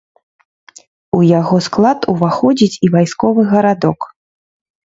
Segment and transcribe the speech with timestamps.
[1.17, 3.99] У яго склад уваходзіць і вайсковы гарадок.